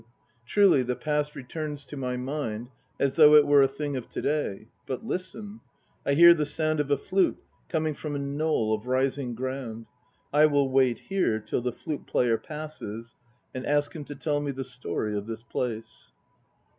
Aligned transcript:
Truly 0.47 0.81
the 0.81 0.95
past 0.95 1.35
returns 1.35 1.85
to 1.85 1.95
my 1.95 2.17
mind 2.17 2.69
as 2.99 3.13
though 3.13 3.35
it 3.35 3.45
were 3.45 3.61
a 3.61 3.67
thing 3.67 3.95
of 3.95 4.09
to 4.09 4.19
day. 4.19 4.67
But 4.87 5.05
listen! 5.05 5.61
I 6.03 6.15
hear 6.15 6.33
the 6.33 6.43
sound 6.43 6.79
of 6.79 6.89
a 6.89 6.97
flute 6.97 7.37
coming 7.69 7.93
from 7.93 8.15
a 8.15 8.17
knoll 8.17 8.73
of 8.73 8.87
rising 8.87 9.35
ground. 9.35 9.85
I 10.33 10.47
will 10.47 10.71
wait 10.71 10.97
here 10.97 11.39
till 11.39 11.61
the 11.61 11.71
flute 11.71 12.07
player 12.07 12.39
passes, 12.39 13.15
and 13.53 13.63
ask 13.63 13.95
him 13.95 14.03
to 14.05 14.15
tell 14.15 14.41
me 14.41 14.49
the 14.49 14.63
story 14.63 15.15
of 15.15 15.27
this 15.27 15.43
place. 15.43 16.11